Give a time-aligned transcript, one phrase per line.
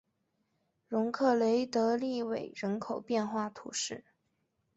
[0.87, 4.03] 容克雷德利韦人口变化图示